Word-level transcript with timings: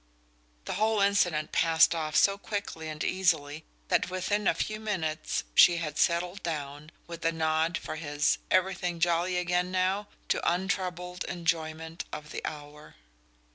The 0.65 0.73
whole 0.81 0.99
incident 0.99 1.51
passed 1.51 1.93
off 1.93 2.15
so 2.15 2.35
quickly 2.35 2.89
and 2.89 3.03
easily 3.03 3.65
that 3.89 4.09
within 4.09 4.47
a 4.47 4.55
few 4.55 4.79
minutes 4.79 5.43
she 5.53 5.77
had 5.77 5.99
settled 5.99 6.41
down 6.41 6.89
with 7.05 7.23
a 7.23 7.31
nod 7.31 7.77
for 7.77 7.97
his 7.97 8.39
"Everything 8.49 8.99
jolly 8.99 9.37
again 9.37 9.69
now?" 9.71 10.07
to 10.29 10.51
untroubled 10.51 11.23
enjoyment 11.25 12.05
of 12.11 12.31
the 12.31 12.43
hour. 12.47 12.95